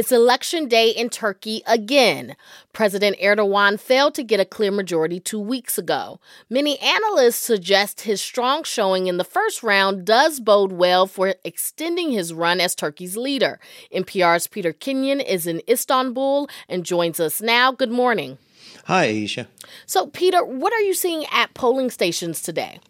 [0.00, 2.34] It's election day in Turkey again.
[2.72, 6.20] President Erdogan failed to get a clear majority two weeks ago.
[6.48, 12.12] Many analysts suggest his strong showing in the first round does bode well for extending
[12.12, 13.60] his run as Turkey's leader.
[13.94, 17.70] NPR's Peter Kenyon is in Istanbul and joins us now.
[17.70, 18.38] Good morning.
[18.86, 19.48] Hi, Ayesha.
[19.84, 22.80] So, Peter, what are you seeing at polling stations today?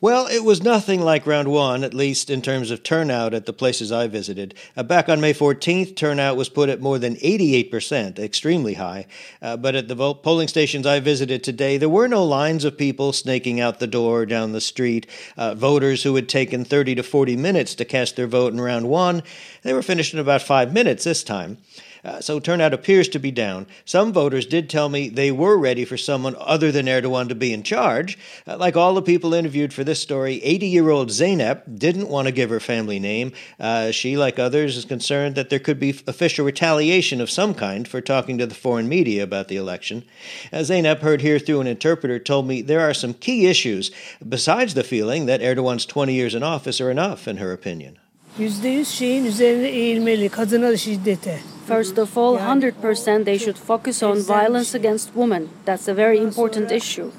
[0.00, 3.52] Well, it was nothing like round one, at least in terms of turnout at the
[3.52, 4.54] places I visited.
[4.76, 9.06] Uh, back on May 14th, turnout was put at more than 88%, extremely high.
[9.42, 13.12] Uh, but at the polling stations I visited today, there were no lines of people
[13.12, 15.08] snaking out the door down the street.
[15.36, 18.88] Uh, voters who had taken 30 to 40 minutes to cast their vote in round
[18.88, 19.24] one,
[19.64, 21.58] they were finished in about five minutes this time.
[22.04, 23.66] Uh, so turnout appears to be down.
[23.84, 27.52] Some voters did tell me they were ready for someone other than Erdogan to be
[27.52, 28.18] in charge.
[28.46, 32.26] Uh, like all the people interviewed for this story, 80 year old Zeynep didn't want
[32.26, 33.32] to give her family name.
[33.58, 37.86] Uh, she, like others, is concerned that there could be official retaliation of some kind
[37.86, 40.04] for talking to the foreign media about the election.
[40.52, 43.90] Uh, Zeynep, heard here through an interpreter, told me there are some key issues
[44.26, 47.98] besides the feeling that Erdogan's 20 years in office are enough, in her opinion.
[48.38, 51.38] %100 şeyin üzerine eğilmeli kadına şiddete.
[51.68, 55.50] First of all, 100% they should focus on violence against women.
[55.66, 57.12] That's a very important issue.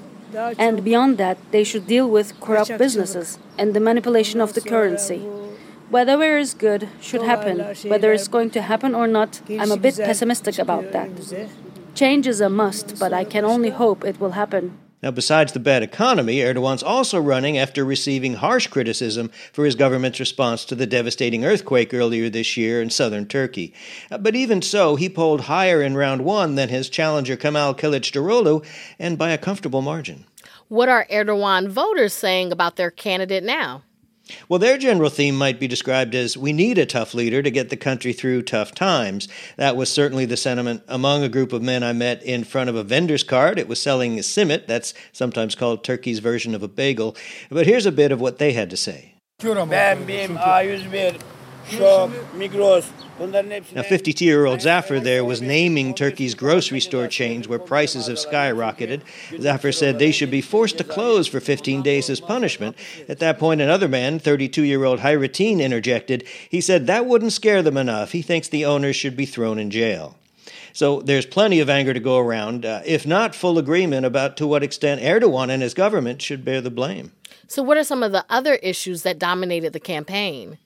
[0.58, 5.20] And beyond that, they should deal with corrupt businesses and the manipulation of the currency.
[5.90, 7.56] Whatever is good should happen.
[7.92, 11.10] Whether it's going to happen or not, I'm a bit pessimistic about that.
[11.94, 14.78] Change is a must, but I can only hope it will happen.
[15.02, 20.20] Now, besides the bad economy, Erdogan's also running after receiving harsh criticism for his government's
[20.20, 23.74] response to the devastating earthquake earlier this year in southern Turkey.
[24.12, 28.66] Uh, but even so, he polled higher in round one than his challenger Kemal Kılıçdaroğlu,
[29.00, 30.26] and by a comfortable margin.
[30.68, 33.84] What are Erdogan voters saying about their candidate now?
[34.48, 37.70] Well, their general theme might be described as we need a tough leader to get
[37.70, 39.28] the country through tough times.
[39.58, 42.76] That was certainly the sentiment among a group of men I met in front of
[42.76, 43.60] a vendor's cart.
[43.60, 47.16] It was selling a simit, that's sometimes called Turkey's version of a bagel.
[47.50, 49.16] But here's a bit of what they had to say.
[53.76, 58.18] Now, 52 year old Zafar there was naming Turkey's grocery store chains where prices have
[58.18, 59.02] skyrocketed.
[59.42, 62.78] Zafar said they should be forced to close for 15 days as punishment.
[63.10, 66.26] At that point, another man, 32 year old Hayrettin, interjected.
[66.50, 68.14] He said that wouldn't scare them enough.
[68.14, 70.16] He thinks the owners should be thrown in jail.
[70.72, 74.48] So there's plenty of anger to go around, uh, if not full agreement about to
[74.48, 77.12] what extent Erdogan and his government should bear the blame.
[77.48, 80.60] So, what are some of the other issues that dominated the campaign?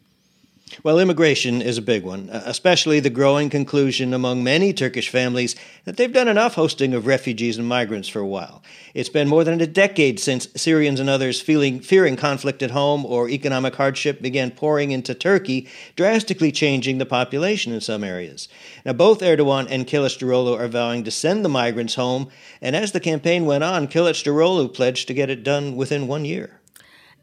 [0.81, 5.55] Well, immigration is a big one, uh, especially the growing conclusion among many Turkish families
[5.85, 8.63] that they've done enough hosting of refugees and migrants for a while.
[8.95, 13.05] It's been more than a decade since Syrians and others feeling, fearing conflict at home
[13.05, 18.47] or economic hardship began pouring into Turkey, drastically changing the population in some areas.
[18.83, 22.29] Now, both Erdogan and Kılıçdaroğlu are vowing to send the migrants home,
[22.61, 26.59] and as the campaign went on, Kılıçdaroğlu pledged to get it done within one year.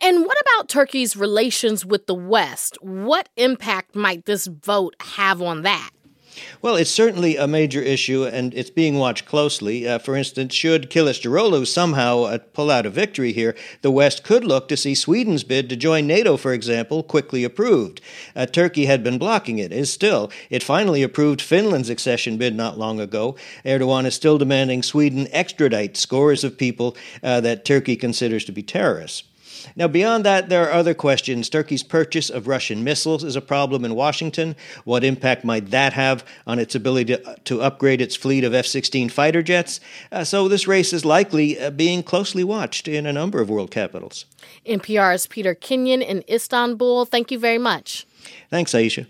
[0.03, 2.79] And what about Turkey's relations with the West?
[2.81, 5.91] What impact might this vote have on that?
[6.63, 9.87] Well, it's certainly a major issue, and it's being watched closely.
[9.87, 14.45] Uh, for instance, should Kılıçdaroğlu somehow uh, pull out a victory here, the West could
[14.45, 18.01] look to see Sweden's bid to join NATO, for example, quickly approved.
[18.35, 20.31] Uh, Turkey had been blocking it, is still.
[20.49, 23.37] It finally approved Finland's accession bid not long ago.
[23.65, 28.63] Erdogan is still demanding Sweden extradite scores of people uh, that Turkey considers to be
[28.63, 29.25] terrorists.
[29.77, 31.49] Now, beyond that, there are other questions.
[31.49, 34.57] Turkey's purchase of Russian missiles is a problem in Washington.
[34.85, 38.67] What impact might that have on its ability to, to upgrade its fleet of F
[38.67, 39.81] 16 fighter jets?
[40.11, 43.71] Uh, so, this race is likely uh, being closely watched in a number of world
[43.71, 44.25] capitals.
[44.67, 47.05] NPR's Peter Kenyon in Istanbul.
[47.05, 48.07] Thank you very much.
[48.51, 49.07] Thanks, Ayesha.